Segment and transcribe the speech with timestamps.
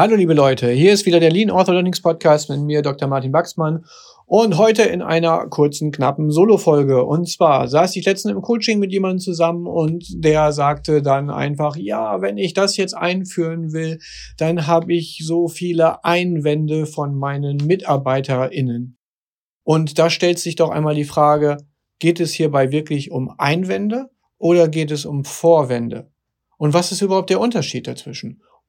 [0.00, 3.08] Hallo liebe Leute, hier ist wieder der Lean Orthodontics Podcast mit mir, Dr.
[3.08, 3.84] Martin Wachsmann.
[4.26, 7.04] Und heute in einer kurzen, knappen Solo-Folge.
[7.04, 11.74] Und zwar saß ich letztens im Coaching mit jemandem zusammen und der sagte dann einfach,
[11.74, 13.98] ja, wenn ich das jetzt einführen will,
[14.36, 18.98] dann habe ich so viele Einwände von meinen MitarbeiterInnen.
[19.64, 21.56] Und da stellt sich doch einmal die Frage,
[21.98, 26.08] geht es hierbei wirklich um Einwände oder geht es um Vorwände?
[26.56, 28.42] Und was ist überhaupt der Unterschied dazwischen?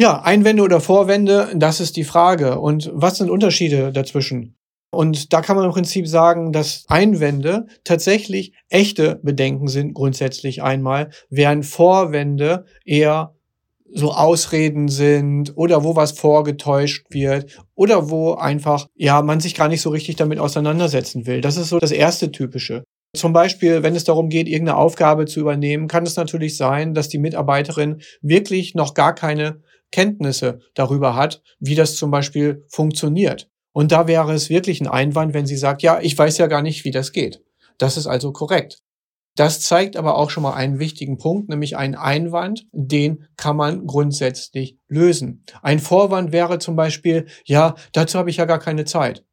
[0.00, 2.60] Ja, Einwände oder Vorwände, das ist die Frage.
[2.60, 4.54] Und was sind Unterschiede dazwischen?
[4.92, 11.10] Und da kann man im Prinzip sagen, dass Einwände tatsächlich echte Bedenken sind, grundsätzlich einmal,
[11.30, 13.34] während Vorwände eher
[13.92, 19.68] so Ausreden sind oder wo was vorgetäuscht wird oder wo einfach, ja, man sich gar
[19.68, 21.40] nicht so richtig damit auseinandersetzen will.
[21.40, 22.84] Das ist so das erste typische.
[23.16, 27.08] Zum Beispiel, wenn es darum geht, irgendeine Aufgabe zu übernehmen, kann es natürlich sein, dass
[27.08, 33.50] die Mitarbeiterin wirklich noch gar keine Kenntnisse darüber hat, wie das zum Beispiel funktioniert.
[33.72, 36.62] Und da wäre es wirklich ein Einwand, wenn sie sagt, ja, ich weiß ja gar
[36.62, 37.42] nicht, wie das geht.
[37.78, 38.78] Das ist also korrekt.
[39.36, 43.86] Das zeigt aber auch schon mal einen wichtigen Punkt, nämlich einen Einwand, den kann man
[43.86, 45.44] grundsätzlich lösen.
[45.62, 49.24] Ein Vorwand wäre zum Beispiel, ja, dazu habe ich ja gar keine Zeit.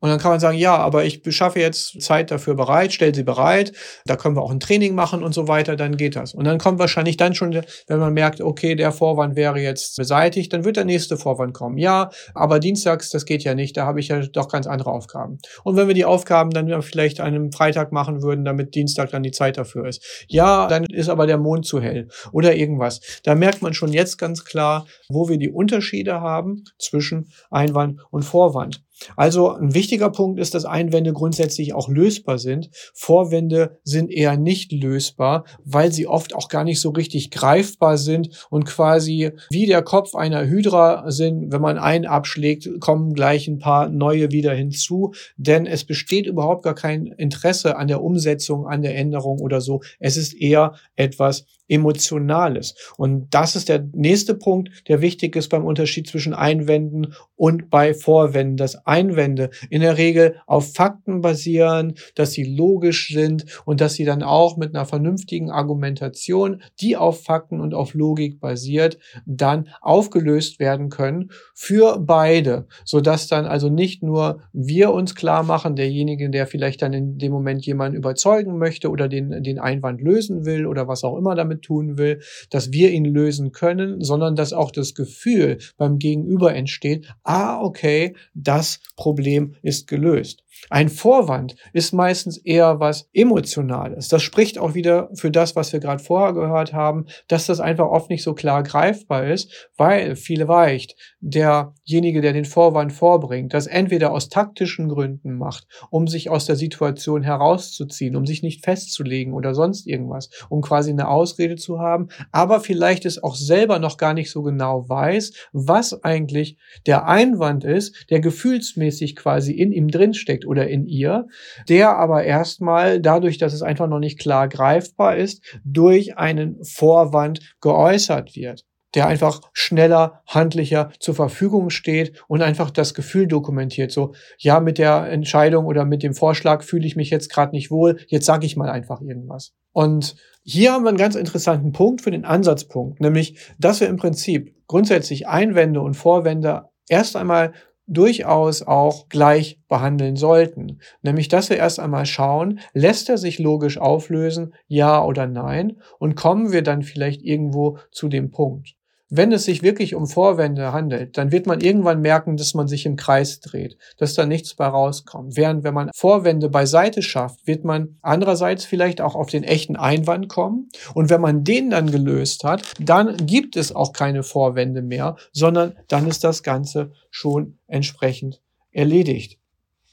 [0.00, 3.24] Und dann kann man sagen, ja, aber ich beschaffe jetzt Zeit dafür bereit, stell sie
[3.24, 3.72] bereit,
[4.06, 6.34] da können wir auch ein Training machen und so weiter, dann geht das.
[6.34, 10.52] Und dann kommt wahrscheinlich dann schon, wenn man merkt, okay, der Vorwand wäre jetzt beseitigt,
[10.52, 11.78] dann wird der nächste Vorwand kommen.
[11.78, 15.38] Ja, aber dienstags, das geht ja nicht, da habe ich ja doch ganz andere Aufgaben.
[15.64, 19.22] Und wenn wir die Aufgaben dann vielleicht an einem Freitag machen würden, damit Dienstag dann
[19.22, 20.24] die Zeit dafür ist.
[20.28, 23.00] Ja, dann ist aber der Mond zu hell oder irgendwas.
[23.24, 28.22] Da merkt man schon jetzt ganz klar, wo wir die Unterschiede haben zwischen Einwand und
[28.22, 28.82] Vorwand.
[29.16, 32.70] Also ein wichtiger Punkt ist, dass Einwände grundsätzlich auch lösbar sind.
[32.94, 38.46] Vorwände sind eher nicht lösbar, weil sie oft auch gar nicht so richtig greifbar sind
[38.50, 41.52] und quasi wie der Kopf einer Hydra sind.
[41.52, 46.62] Wenn man einen abschlägt, kommen gleich ein paar neue wieder hinzu, denn es besteht überhaupt
[46.62, 49.80] gar kein Interesse an der Umsetzung, an der Änderung oder so.
[49.98, 52.74] Es ist eher etwas Emotionales.
[52.96, 57.94] Und das ist der nächste Punkt, der wichtig ist beim Unterschied zwischen Einwänden und bei
[57.94, 58.56] Vorwänden.
[58.56, 64.04] Dass Einwände in der Regel auf Fakten basieren, dass sie logisch sind und dass sie
[64.04, 70.58] dann auch mit einer vernünftigen Argumentation, die auf Fakten und auf Logik basiert, dann aufgelöst
[70.58, 76.46] werden können für beide, sodass dann also nicht nur wir uns klar machen, derjenige, der
[76.46, 80.88] vielleicht dann in dem Moment jemanden überzeugen möchte oder den, den Einwand lösen will oder
[80.88, 82.20] was auch immer damit tun will,
[82.50, 88.14] dass wir ihn lösen können, sondern dass auch das Gefühl beim Gegenüber entsteht, ah, okay,
[88.34, 90.44] das Problem ist gelöst.
[90.70, 94.08] Ein Vorwand ist meistens eher was Emotionales.
[94.08, 97.86] Das spricht auch wieder für das, was wir gerade vorher gehört haben, dass das einfach
[97.86, 104.12] oft nicht so klar greifbar ist, weil vielleicht derjenige, der den Vorwand vorbringt, das entweder
[104.12, 109.54] aus taktischen Gründen macht, um sich aus der Situation herauszuziehen, um sich nicht festzulegen oder
[109.54, 114.14] sonst irgendwas, um quasi eine Ausrede zu haben, aber vielleicht es auch selber noch gar
[114.14, 120.46] nicht so genau weiß, was eigentlich der Einwand ist, der gefühlsmäßig quasi in ihm drinsteckt
[120.46, 121.26] oder in ihr,
[121.68, 127.40] der aber erstmal dadurch, dass es einfach noch nicht klar greifbar ist, durch einen Vorwand
[127.60, 128.64] geäußert wird
[128.94, 133.92] der einfach schneller, handlicher zur Verfügung steht und einfach das Gefühl dokumentiert.
[133.92, 137.70] So, ja, mit der Entscheidung oder mit dem Vorschlag fühle ich mich jetzt gerade nicht
[137.70, 139.52] wohl, jetzt sage ich mal einfach irgendwas.
[139.72, 140.16] Und
[140.50, 144.54] hier haben wir einen ganz interessanten Punkt für den Ansatzpunkt, nämlich, dass wir im Prinzip
[144.66, 147.52] grundsätzlich Einwände und Vorwände erst einmal
[147.86, 150.80] durchaus auch gleich behandeln sollten.
[151.02, 156.16] Nämlich, dass wir erst einmal schauen, lässt er sich logisch auflösen, ja oder nein, und
[156.16, 158.77] kommen wir dann vielleicht irgendwo zu dem Punkt.
[159.10, 162.84] Wenn es sich wirklich um Vorwände handelt, dann wird man irgendwann merken, dass man sich
[162.84, 165.34] im Kreis dreht, dass da nichts bei rauskommt.
[165.34, 170.28] Während wenn man Vorwände beiseite schafft, wird man andererseits vielleicht auch auf den echten Einwand
[170.28, 170.68] kommen.
[170.92, 175.74] Und wenn man den dann gelöst hat, dann gibt es auch keine Vorwände mehr, sondern
[175.88, 179.38] dann ist das Ganze schon entsprechend erledigt.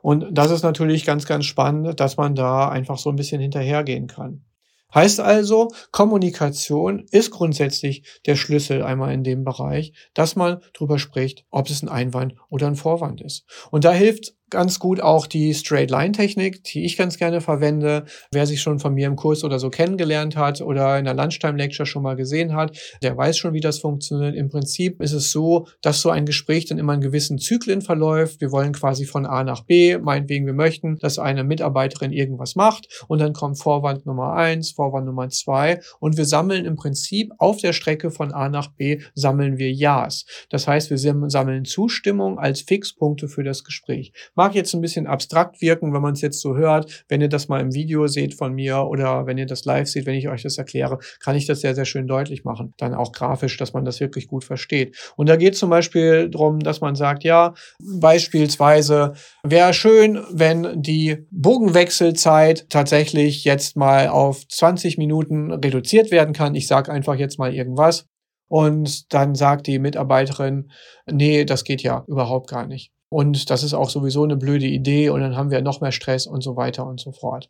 [0.02, 4.08] Und das ist natürlich ganz, ganz spannend, dass man da einfach so ein bisschen hinterhergehen
[4.08, 4.44] kann.
[4.94, 11.46] Heißt also, Kommunikation ist grundsätzlich der Schlüssel einmal in dem Bereich, dass man drüber spricht,
[11.50, 13.46] ob es ein Einwand oder ein Vorwand ist.
[13.72, 18.06] Und da hilft ganz gut auch die Straight-Line-Technik, die ich ganz gerne verwende.
[18.32, 21.86] Wer sich schon von mir im Kurs oder so kennengelernt hat oder in der Lunchtime-Lecture
[21.86, 24.36] schon mal gesehen hat, der weiß schon, wie das funktioniert.
[24.36, 28.42] Im Prinzip ist es so, dass so ein Gespräch dann immer in gewissen Zyklen verläuft.
[28.42, 33.06] Wir wollen quasi von A nach B, meinetwegen wir möchten, dass eine Mitarbeiterin irgendwas macht
[33.08, 37.58] und dann kommt Vorwand Nummer eins, Vorwand Nummer zwei und wir sammeln im Prinzip auf
[37.58, 40.26] der Strecke von A nach B sammeln wir Ja's.
[40.50, 44.14] Das heißt, wir sammeln Zustimmung als Fixpunkte für das Gespräch.
[44.36, 47.06] Mag jetzt ein bisschen abstrakt wirken, wenn man es jetzt so hört.
[47.08, 50.06] Wenn ihr das mal im Video seht von mir oder wenn ihr das live seht,
[50.06, 52.74] wenn ich euch das erkläre, kann ich das sehr, sehr schön deutlich machen.
[52.78, 55.14] Dann auch grafisch, dass man das wirklich gut versteht.
[55.16, 61.26] Und da geht zum Beispiel darum, dass man sagt, ja, beispielsweise wäre schön, wenn die
[61.32, 66.56] Bogenwechselzeit tatsächlich jetzt mal auf 20 Minuten reduziert werden kann.
[66.56, 68.06] Ich sage einfach jetzt mal irgendwas.
[68.48, 70.72] Und dann sagt die Mitarbeiterin,
[71.12, 72.95] nee, das geht ja überhaupt gar nicht.
[73.16, 76.28] Und das ist auch sowieso eine blöde Idee und dann haben wir noch mehr Stress
[76.28, 77.50] und so weiter und so fort.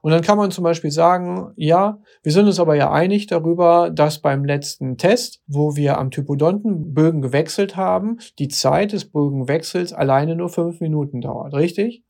[0.00, 3.90] Und dann kann man zum Beispiel sagen, ja, wir sind uns aber ja einig darüber,
[3.90, 9.92] dass beim letzten Test, wo wir am Typodonten Bögen gewechselt haben, die Zeit des Bögenwechsels
[9.92, 12.02] alleine nur fünf Minuten dauert, richtig?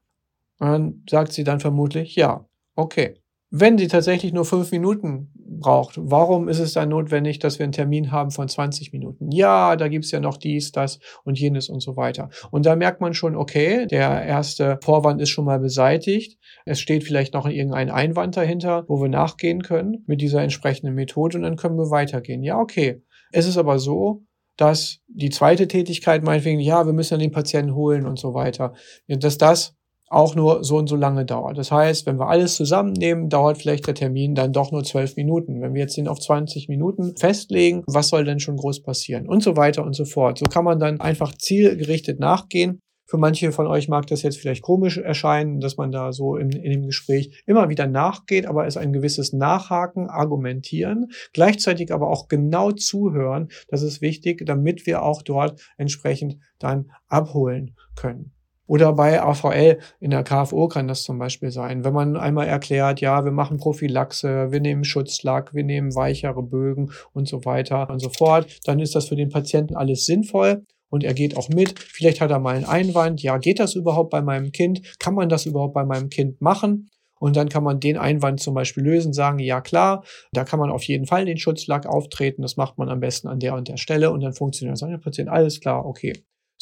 [0.60, 2.44] Und dann sagt sie dann vermutlich, ja,
[2.76, 3.20] okay.
[3.54, 7.72] Wenn sie tatsächlich nur fünf Minuten braucht, warum ist es dann notwendig, dass wir einen
[7.72, 9.30] Termin haben von 20 Minuten?
[9.30, 12.30] Ja, da gibt's ja noch dies, das und jenes und so weiter.
[12.50, 16.38] Und da merkt man schon, okay, der erste Vorwand ist schon mal beseitigt.
[16.64, 21.36] Es steht vielleicht noch irgendein Einwand dahinter, wo wir nachgehen können mit dieser entsprechenden Methode
[21.36, 22.42] und dann können wir weitergehen.
[22.42, 23.02] Ja, okay.
[23.32, 24.22] Es ist aber so,
[24.56, 28.72] dass die zweite Tätigkeit meinetwegen, ja, wir müssen ja den Patienten holen und so weiter,
[29.08, 29.76] dass das
[30.12, 31.58] auch nur so und so lange dauert.
[31.58, 35.60] Das heißt, wenn wir alles zusammennehmen, dauert vielleicht der Termin dann doch nur zwölf Minuten.
[35.60, 39.28] Wenn wir jetzt den auf 20 Minuten festlegen, was soll denn schon groß passieren?
[39.28, 40.38] Und so weiter und so fort.
[40.38, 42.80] So kann man dann einfach zielgerichtet nachgehen.
[43.06, 46.50] Für manche von euch mag das jetzt vielleicht komisch erscheinen, dass man da so in,
[46.50, 52.28] in dem Gespräch immer wieder nachgeht, aber es ein gewisses Nachhaken, Argumentieren, gleichzeitig aber auch
[52.28, 53.48] genau zuhören.
[53.68, 58.32] Das ist wichtig, damit wir auch dort entsprechend dann abholen können.
[58.66, 61.84] Oder bei AVL in der KFO kann das zum Beispiel sein.
[61.84, 66.92] Wenn man einmal erklärt, ja, wir machen Prophylaxe, wir nehmen Schutzlack, wir nehmen weichere Bögen
[67.12, 71.04] und so weiter und so fort, dann ist das für den Patienten alles sinnvoll und
[71.04, 71.78] er geht auch mit.
[71.78, 73.22] Vielleicht hat er mal einen Einwand.
[73.22, 74.98] Ja, geht das überhaupt bei meinem Kind?
[74.98, 76.90] Kann man das überhaupt bei meinem Kind machen?
[77.18, 80.70] Und dann kann man den Einwand zum Beispiel lösen, sagen, ja klar, da kann man
[80.70, 82.42] auf jeden Fall den Schutzlack auftreten.
[82.42, 84.88] Das macht man am besten an der und der Stelle und dann funktioniert das.
[84.88, 86.12] Der Patient, alles klar, okay.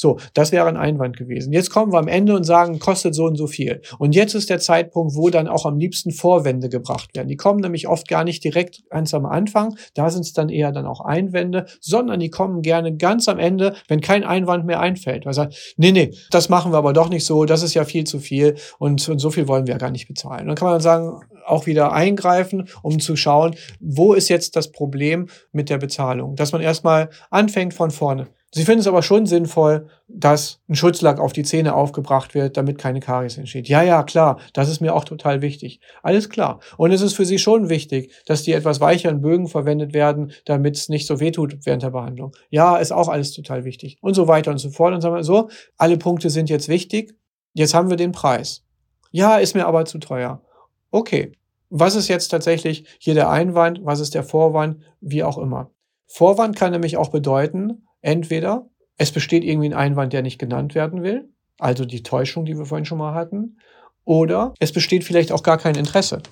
[0.01, 1.53] So, das wäre ein Einwand gewesen.
[1.53, 3.83] Jetzt kommen wir am Ende und sagen, kostet so und so viel.
[3.99, 7.29] Und jetzt ist der Zeitpunkt, wo dann auch am liebsten Vorwände gebracht werden.
[7.29, 9.77] Die kommen nämlich oft gar nicht direkt ganz am Anfang.
[9.93, 13.75] Da sind es dann eher dann auch Einwände, sondern die kommen gerne ganz am Ende,
[13.89, 15.27] wenn kein Einwand mehr einfällt.
[15.27, 17.45] Weil sagt, nee, nee, das machen wir aber doch nicht so.
[17.45, 20.09] Das ist ja viel zu viel und, und so viel wollen wir ja gar nicht
[20.09, 20.47] bezahlen.
[20.47, 25.29] dann kann man sagen, auch wieder eingreifen, um zu schauen, wo ist jetzt das Problem
[25.53, 26.37] mit der Bezahlung.
[26.37, 28.29] Dass man erstmal anfängt von vorne.
[28.53, 32.79] Sie finden es aber schon sinnvoll, dass ein Schutzlack auf die Zähne aufgebracht wird, damit
[32.79, 33.69] keine Karies entsteht.
[33.69, 35.81] Ja, ja, klar, das ist mir auch total wichtig.
[36.03, 36.59] Alles klar.
[36.77, 40.77] Und es ist für Sie schon wichtig, dass die etwas weicheren Bögen verwendet werden, damit
[40.77, 42.33] es nicht so wehtut während der Behandlung.
[42.49, 43.99] Ja, ist auch alles total wichtig.
[44.01, 44.95] Und so weiter und so fort.
[44.95, 47.15] Und sagen wir so, alle Punkte sind jetzt wichtig.
[47.53, 48.65] Jetzt haben wir den Preis.
[49.13, 50.43] Ja, ist mir aber zu teuer.
[50.91, 51.33] Okay.
[51.73, 53.81] Was ist jetzt tatsächlich hier der Einwand?
[53.85, 54.79] Was ist der Vorwand?
[55.01, 55.71] Wie auch immer.
[56.09, 61.03] Vorwand kann nämlich auch bedeuten, Entweder es besteht irgendwie ein Einwand, der nicht genannt werden
[61.03, 61.29] will,
[61.59, 63.59] also die Täuschung, die wir vorhin schon mal hatten,
[64.05, 66.23] oder es besteht vielleicht auch gar kein Interesse.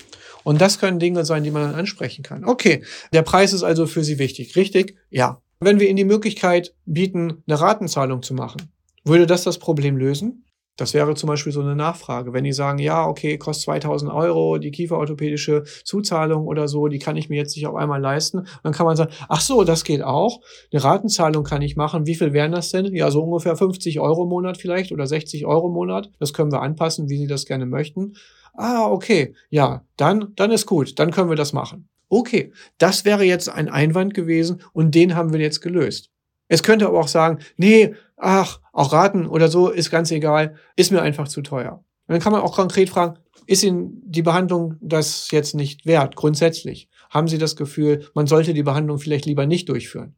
[0.45, 2.45] Und das können Dinge sein, die man dann ansprechen kann.
[2.45, 2.83] Okay,
[3.13, 4.97] der Preis ist also für Sie wichtig, richtig?
[5.11, 5.43] Ja.
[5.61, 8.71] Wenn wir Ihnen die Möglichkeit bieten, eine Ratenzahlung zu machen,
[9.05, 10.45] würde das das Problem lösen?
[10.79, 12.33] Das wäre zum Beispiel so eine Nachfrage.
[12.33, 17.17] Wenn die sagen, ja, okay, kostet 2000 Euro, die kieferorthopädische Zuzahlung oder so, die kann
[17.17, 18.47] ich mir jetzt nicht auf einmal leisten.
[18.63, 20.41] Dann kann man sagen, ach so, das geht auch.
[20.73, 22.07] Eine Ratenzahlung kann ich machen.
[22.07, 22.95] Wie viel wären das denn?
[22.95, 26.13] Ja, so ungefähr 50 Euro im Monat vielleicht oder 60 Euro im Monat.
[26.21, 28.15] Das können wir anpassen, wie Sie das gerne möchten.
[28.55, 29.35] Ah, okay.
[29.51, 31.01] Ja, dann, dann ist gut.
[31.01, 31.89] Dann können wir das machen.
[32.09, 32.53] Okay.
[32.79, 36.11] Das wäre jetzt ein Einwand gewesen und den haben wir jetzt gelöst.
[36.49, 40.90] Es könnte aber auch sagen, nee, ach, auch Raten oder so ist ganz egal, ist
[40.90, 41.85] mir einfach zu teuer.
[42.07, 46.17] Und dann kann man auch konkret fragen, ist Ihnen die Behandlung das jetzt nicht wert,
[46.17, 46.88] grundsätzlich?
[47.11, 50.14] Haben Sie das Gefühl, man sollte die Behandlung vielleicht lieber nicht durchführen?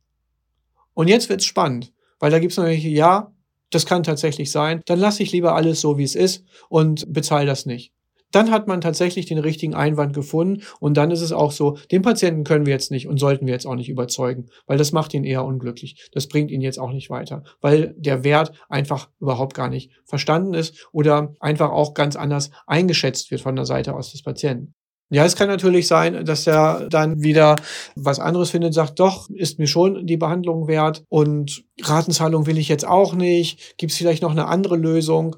[0.94, 3.32] Und jetzt wird's spannend, weil da gibt's natürlich, ja,
[3.70, 7.46] das kann tatsächlich sein, dann lasse ich lieber alles so, wie es ist und bezahle
[7.46, 7.92] das nicht.
[8.32, 12.02] Dann hat man tatsächlich den richtigen Einwand gefunden und dann ist es auch so, den
[12.02, 15.14] Patienten können wir jetzt nicht und sollten wir jetzt auch nicht überzeugen, weil das macht
[15.14, 16.08] ihn eher unglücklich.
[16.12, 20.54] Das bringt ihn jetzt auch nicht weiter, weil der Wert einfach überhaupt gar nicht verstanden
[20.54, 24.74] ist oder einfach auch ganz anders eingeschätzt wird von der Seite aus des Patienten.
[25.12, 27.56] Ja, es kann natürlich sein, dass er dann wieder
[27.96, 32.68] was anderes findet, sagt, doch, ist mir schon die Behandlung wert und Ratenzahlung will ich
[32.68, 33.76] jetzt auch nicht.
[33.76, 35.34] Gibt es vielleicht noch eine andere Lösung?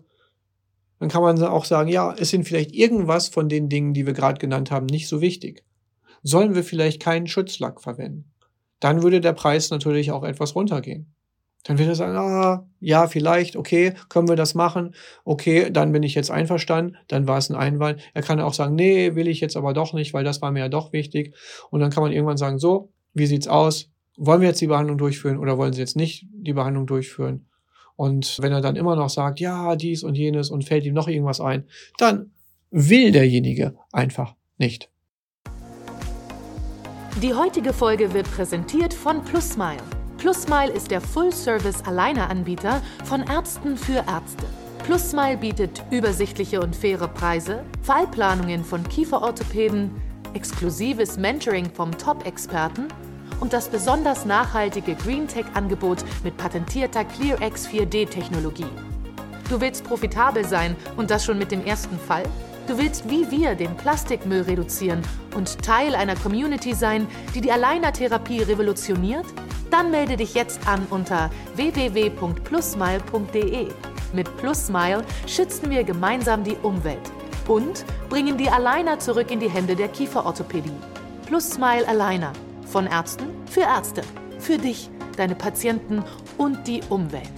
[1.02, 4.12] Dann kann man auch sagen, ja, es sind vielleicht irgendwas von den Dingen, die wir
[4.12, 5.64] gerade genannt haben, nicht so wichtig.
[6.22, 8.30] Sollen wir vielleicht keinen Schutzlack verwenden?
[8.78, 11.12] Dann würde der Preis natürlich auch etwas runtergehen.
[11.64, 14.94] Dann wird er sagen, ah, ja, vielleicht, okay, können wir das machen?
[15.24, 18.00] Okay, dann bin ich jetzt einverstanden, dann war es ein Einwand.
[18.14, 20.60] Er kann auch sagen, nee, will ich jetzt aber doch nicht, weil das war mir
[20.60, 21.34] ja doch wichtig.
[21.70, 23.90] Und dann kann man irgendwann sagen, so, wie sieht's aus?
[24.16, 27.48] Wollen wir jetzt die Behandlung durchführen oder wollen Sie jetzt nicht die Behandlung durchführen?
[28.02, 31.06] Und wenn er dann immer noch sagt, ja, dies und jenes und fällt ihm noch
[31.06, 31.68] irgendwas ein,
[31.98, 32.32] dann
[32.72, 34.90] will derjenige einfach nicht.
[37.22, 39.84] Die heutige Folge wird präsentiert von PlusSmile.
[40.18, 44.46] PlusSmile ist der Full-Service-Alleineranbieter von Ärzten für Ärzte.
[44.84, 49.92] PlusSmile bietet übersichtliche und faire Preise, Fallplanungen von Kieferorthopäden,
[50.34, 52.88] exklusives Mentoring vom Top-Experten
[53.42, 58.70] und das besonders nachhaltige GreenTech-Angebot mit patentierter ClearX 4D-Technologie.
[59.50, 62.22] Du willst profitabel sein und das schon mit dem ersten Fall?
[62.68, 65.02] Du willst wie wir den Plastikmüll reduzieren
[65.34, 69.26] und Teil einer Community sein, die die Alleinertherapie revolutioniert?
[69.72, 73.66] Dann melde dich jetzt an unter www.plusmile.de.
[74.12, 77.10] Mit PlusSmile schützen wir gemeinsam die Umwelt
[77.48, 80.70] und bringen die Aligner zurück in die Hände der Kieferorthopädie.
[81.26, 82.32] PlusSmile Aligner.
[82.72, 84.00] Von Ärzten für Ärzte.
[84.38, 84.88] Für dich,
[85.18, 86.02] deine Patienten
[86.38, 87.28] und die Umwelt.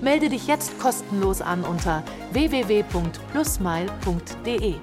[0.00, 4.74] Melde dich jetzt kostenlos an unter www.plusmile.de.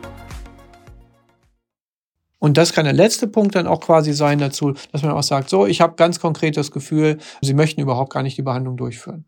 [2.40, 5.50] Und das kann der letzte Punkt dann auch quasi sein dazu, dass man auch sagt,
[5.50, 9.26] so, ich habe ganz konkret das Gefühl, Sie möchten überhaupt gar nicht die Behandlung durchführen.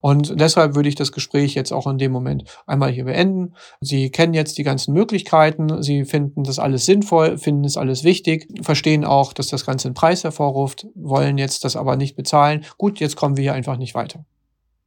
[0.00, 3.54] Und deshalb würde ich das Gespräch jetzt auch in dem Moment einmal hier beenden.
[3.80, 8.48] Sie kennen jetzt die ganzen Möglichkeiten, Sie finden das alles sinnvoll, finden es alles wichtig,
[8.62, 12.64] verstehen auch, dass das Ganze einen Preis hervorruft, wollen jetzt das aber nicht bezahlen.
[12.76, 14.24] Gut, jetzt kommen wir hier einfach nicht weiter.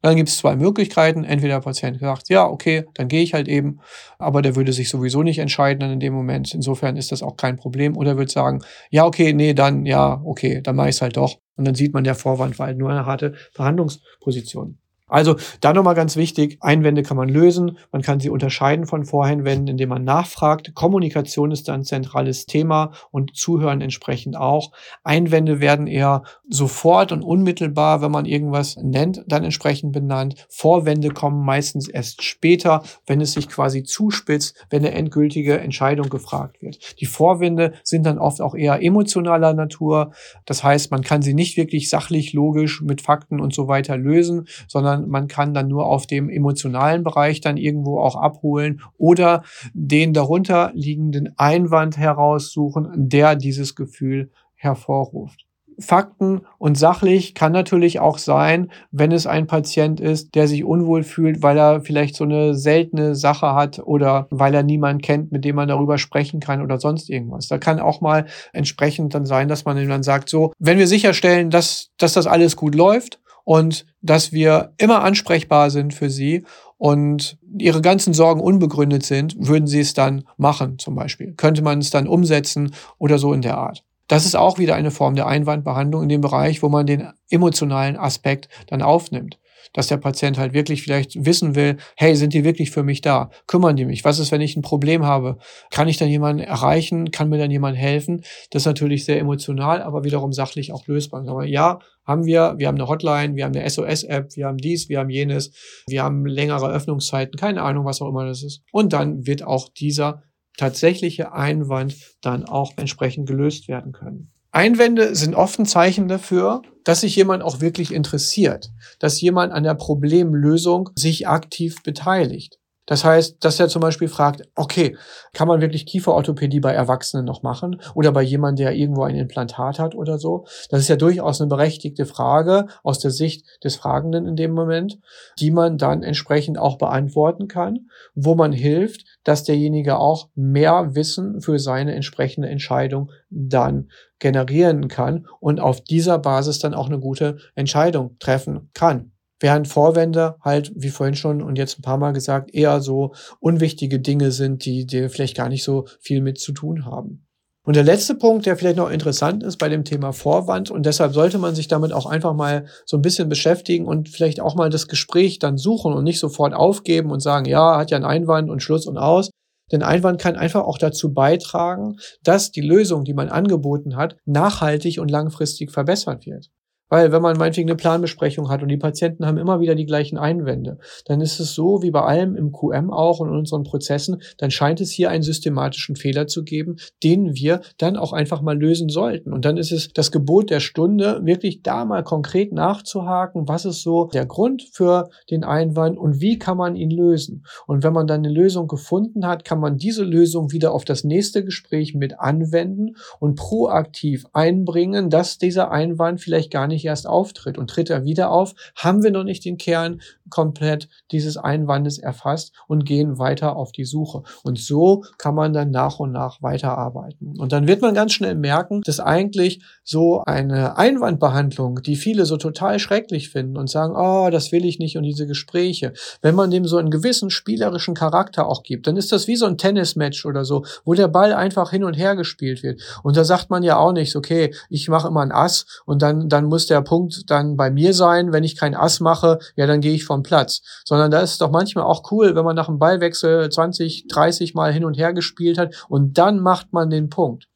[0.02, 1.24] Dann gibt es zwei Möglichkeiten.
[1.24, 3.80] Entweder der Patient sagt, ja, okay, dann gehe ich halt eben,
[4.18, 6.54] aber der würde sich sowieso nicht entscheiden dann in dem Moment.
[6.54, 7.96] Insofern ist das auch kein Problem.
[7.96, 11.38] Oder wird sagen, ja, okay, nee, dann, ja, okay, dann mache ich es halt doch.
[11.56, 14.81] Und dann sieht man, der Vorwand war halt nur eine harte Verhandlungsposition.
[15.12, 19.68] Also da nochmal ganz wichtig, Einwände kann man lösen, man kann sie unterscheiden von Voreinwänden,
[19.68, 20.74] indem man nachfragt.
[20.74, 24.72] Kommunikation ist ein zentrales Thema und Zuhören entsprechend auch.
[25.04, 30.48] Einwände werden eher sofort und unmittelbar, wenn man irgendwas nennt, dann entsprechend benannt.
[30.48, 36.62] Vorwände kommen meistens erst später, wenn es sich quasi zuspitzt, wenn eine endgültige Entscheidung gefragt
[36.62, 37.02] wird.
[37.02, 40.14] Die Vorwände sind dann oft auch eher emotionaler Natur.
[40.46, 44.48] Das heißt, man kann sie nicht wirklich sachlich, logisch mit Fakten und so weiter lösen,
[44.70, 49.44] sondern sondern man kann dann nur auf dem emotionalen Bereich dann irgendwo auch abholen oder
[49.74, 55.46] den darunter liegenden Einwand heraussuchen, der dieses Gefühl hervorruft.
[55.80, 61.02] Fakten und sachlich kann natürlich auch sein, wenn es ein Patient ist, der sich unwohl
[61.02, 65.44] fühlt, weil er vielleicht so eine seltene Sache hat oder weil er niemanden kennt, mit
[65.44, 67.48] dem man darüber sprechen kann oder sonst irgendwas.
[67.48, 71.50] Da kann auch mal entsprechend dann sein, dass man dann sagt, so, wenn wir sicherstellen,
[71.50, 76.46] dass, dass das alles gut läuft und dass wir immer ansprechbar sind für sie
[76.78, 81.34] und ihre ganzen Sorgen unbegründet sind, würden sie es dann machen zum Beispiel.
[81.34, 83.84] Könnte man es dann umsetzen oder so in der Art.
[84.08, 87.98] Das ist auch wieder eine Form der Einwandbehandlung in dem Bereich, wo man den emotionalen
[87.98, 89.40] Aspekt dann aufnimmt
[89.74, 93.30] dass der Patient halt wirklich vielleicht wissen will, hey, sind die wirklich für mich da?
[93.48, 94.04] Kümmern die mich?
[94.04, 95.38] Was ist, wenn ich ein Problem habe?
[95.70, 97.12] Kann ich dann jemanden erreichen?
[97.12, 98.24] Kann mir dann jemand helfen?
[98.52, 101.28] Das ist natürlich sehr emotional, aber wiederum sachlich auch lösbar.
[101.28, 104.90] Aber ja, haben wir, wir haben eine Hotline, wir haben eine SOS-App, wir haben dies,
[104.90, 105.52] wir haben jenes,
[105.88, 108.64] wir haben längere Öffnungszeiten, keine Ahnung, was auch immer das ist.
[108.72, 110.24] Und dann wird auch dieser
[110.58, 114.32] tatsächliche Einwand dann auch entsprechend gelöst werden können.
[114.52, 119.64] Einwände sind oft ein Zeichen dafür, dass sich jemand auch wirklich interessiert, dass jemand an
[119.64, 122.58] der Problemlösung sich aktiv beteiligt.
[122.88, 124.98] Das heißt, dass er zum Beispiel fragt, okay,
[125.34, 129.80] kann man wirklich Kieferorthopädie bei Erwachsenen noch machen oder bei jemandem, der irgendwo ein Implantat
[129.80, 130.46] hat oder so?
[130.70, 135.00] Das ist ja durchaus eine berechtigte Frage aus der Sicht des Fragenden in dem Moment,
[135.40, 141.40] die man dann entsprechend auch beantworten kann, wo man hilft, dass derjenige auch mehr Wissen
[141.40, 143.90] für seine entsprechende Entscheidung dann
[144.22, 149.12] generieren kann und auf dieser Basis dann auch eine gute Entscheidung treffen kann.
[149.42, 154.00] während Vorwände halt, wie vorhin schon und jetzt ein paar Mal gesagt, eher so unwichtige
[154.00, 157.26] Dinge sind, die dir vielleicht gar nicht so viel mit zu tun haben.
[157.64, 161.14] Und der letzte Punkt, der vielleicht noch interessant ist bei dem Thema Vorwand und deshalb
[161.14, 164.70] sollte man sich damit auch einfach mal so ein bisschen beschäftigen und vielleicht auch mal
[164.72, 168.50] das Gespräch dann suchen und nicht sofort aufgeben und sagen, ja, hat ja einen Einwand
[168.50, 169.30] und Schluss und aus.
[169.72, 175.00] Denn Einwand kann einfach auch dazu beitragen, dass die Lösung, die man angeboten hat, nachhaltig
[175.00, 176.50] und langfristig verbessert wird.
[176.92, 180.18] Weil wenn man meinetwegen eine Planbesprechung hat und die Patienten haben immer wieder die gleichen
[180.18, 184.22] Einwände, dann ist es so wie bei allem im QM auch und in unseren Prozessen,
[184.38, 188.60] dann scheint es hier einen systematischen Fehler zu geben, den wir dann auch einfach mal
[188.60, 189.32] lösen sollten.
[189.32, 193.84] Und dann ist es das Gebot der Stunde, wirklich da mal konkret nachzuhaken, was ist
[193.84, 197.46] so der Grund für den Einwand und wie kann man ihn lösen.
[197.68, 201.06] Und wenn man dann eine Lösung gefunden hat, kann man diese Lösung wieder auf das
[201.06, 207.08] nächste Gespräch mit anwenden und proaktiv einbringen, dass dieser Einwand vielleicht gar nicht nicht erst
[207.08, 212.00] auftritt und tritt er wieder auf, haben wir noch nicht den Kern komplett dieses Einwandes
[212.00, 214.24] erfasst und gehen weiter auf die Suche.
[214.44, 217.38] Und so kann man dann nach und nach weiterarbeiten.
[217.38, 222.38] Und dann wird man ganz schnell merken, dass eigentlich so eine Einwandbehandlung, die viele so
[222.38, 226.50] total schrecklich finden und sagen, oh, das will ich nicht und diese Gespräche, wenn man
[226.50, 230.26] dem so einen gewissen spielerischen Charakter auch gibt, dann ist das wie so ein Tennismatch
[230.26, 232.82] oder so, wo der Ball einfach hin und her gespielt wird.
[233.04, 236.30] Und da sagt man ja auch nicht, okay, ich mache immer ein Ass und dann,
[236.30, 238.34] dann muss der Punkt dann bei mir sein.
[238.34, 240.62] Wenn ich kein Ass mache, ja, dann gehe ich vom Platz.
[240.86, 244.74] Sondern da ist doch manchmal auch cool, wenn man nach einem Ballwechsel 20, 30 Mal
[244.74, 247.51] hin und her gespielt hat und dann macht man den Punkt.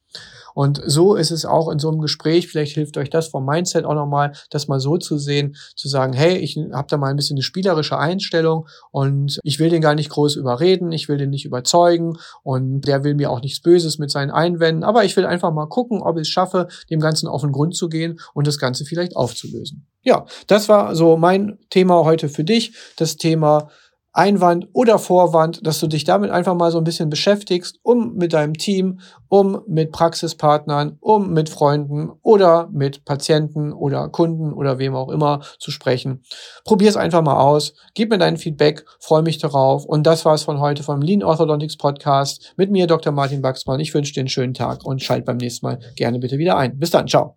[0.56, 3.84] Und so ist es auch in so einem Gespräch, vielleicht hilft euch das vom Mindset
[3.84, 7.16] auch nochmal, das mal so zu sehen, zu sagen, hey, ich habe da mal ein
[7.16, 11.28] bisschen eine spielerische Einstellung und ich will den gar nicht groß überreden, ich will den
[11.28, 15.26] nicht überzeugen und der will mir auch nichts Böses mit seinen Einwänden, aber ich will
[15.26, 18.46] einfach mal gucken, ob ich es schaffe, dem Ganzen auf den Grund zu gehen und
[18.46, 19.86] das Ganze vielleicht aufzulösen.
[20.04, 23.68] Ja, das war so mein Thema heute für dich, das Thema
[24.16, 28.32] Einwand oder Vorwand, dass du dich damit einfach mal so ein bisschen beschäftigst, um mit
[28.32, 34.94] deinem Team, um mit Praxispartnern, um mit Freunden oder mit Patienten oder Kunden oder wem
[34.94, 36.22] auch immer zu sprechen.
[36.64, 39.84] Probier es einfach mal aus, gib mir dein Feedback, freue mich darauf.
[39.84, 43.12] Und das war es von heute vom Lean Orthodontics Podcast mit mir, Dr.
[43.12, 43.80] Martin Baxmann.
[43.80, 46.78] Ich wünsche dir einen schönen Tag und schalt beim nächsten Mal gerne bitte wieder ein.
[46.78, 47.36] Bis dann, ciao.